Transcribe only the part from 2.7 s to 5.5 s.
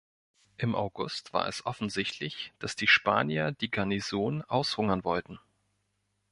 die Spanier die Garnison aushungern wollten.